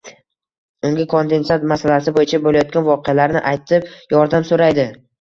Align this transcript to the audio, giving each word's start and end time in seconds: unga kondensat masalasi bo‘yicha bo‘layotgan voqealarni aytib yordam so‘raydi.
unga 0.89 1.05
kondensat 1.11 1.67
masalasi 1.73 2.15
bo‘yicha 2.17 2.41
bo‘layotgan 2.49 2.91
voqealarni 2.91 3.47
aytib 3.55 3.97
yordam 4.19 4.53
so‘raydi. 4.53 4.93